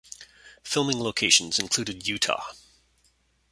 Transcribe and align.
Filming 0.63 0.99
locations 0.99 1.59
included 1.59 2.07
Utah. 2.07 2.53